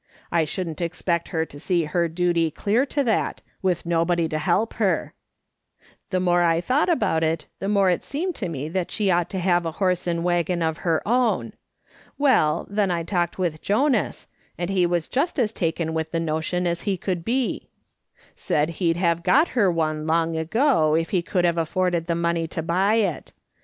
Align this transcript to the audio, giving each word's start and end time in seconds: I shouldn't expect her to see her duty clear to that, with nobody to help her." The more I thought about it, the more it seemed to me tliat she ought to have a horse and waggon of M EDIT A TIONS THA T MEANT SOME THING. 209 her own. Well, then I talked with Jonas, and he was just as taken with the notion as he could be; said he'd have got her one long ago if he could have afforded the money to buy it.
I 0.31 0.45
shouldn't 0.45 0.81
expect 0.81 1.27
her 1.27 1.45
to 1.45 1.59
see 1.59 1.83
her 1.83 2.07
duty 2.07 2.49
clear 2.49 2.87
to 2.87 3.03
that, 3.03 3.43
with 3.61 3.85
nobody 3.85 4.27
to 4.29 4.39
help 4.39 4.73
her." 4.81 5.13
The 6.09 6.19
more 6.19 6.41
I 6.41 6.59
thought 6.59 6.89
about 6.89 7.23
it, 7.23 7.45
the 7.59 7.69
more 7.69 7.87
it 7.91 8.03
seemed 8.03 8.33
to 8.37 8.49
me 8.49 8.67
tliat 8.67 8.89
she 8.89 9.11
ought 9.11 9.29
to 9.29 9.37
have 9.37 9.63
a 9.63 9.73
horse 9.73 10.07
and 10.07 10.23
waggon 10.23 10.63
of 10.63 10.79
M 10.79 10.81
EDIT 10.81 10.81
A 10.81 10.83
TIONS 10.83 11.03
THA 11.03 11.03
T 11.03 11.09
MEANT 11.09 11.37
SOME 11.37 11.51
THING. 11.51 12.25
209 12.25 12.33
her 12.33 12.33
own. 12.33 12.63
Well, 12.63 12.67
then 12.71 12.89
I 12.97 13.03
talked 13.03 13.37
with 13.37 13.61
Jonas, 13.61 14.27
and 14.57 14.69
he 14.71 14.85
was 14.87 15.07
just 15.07 15.37
as 15.37 15.53
taken 15.53 15.93
with 15.93 16.09
the 16.11 16.19
notion 16.19 16.65
as 16.65 16.81
he 16.81 16.97
could 16.97 17.23
be; 17.23 17.69
said 18.35 18.69
he'd 18.71 18.97
have 18.97 19.21
got 19.21 19.49
her 19.49 19.71
one 19.71 20.07
long 20.07 20.35
ago 20.35 20.95
if 20.95 21.11
he 21.11 21.21
could 21.21 21.45
have 21.45 21.59
afforded 21.59 22.07
the 22.07 22.15
money 22.15 22.47
to 22.47 22.63
buy 22.63 22.95
it. 22.95 23.33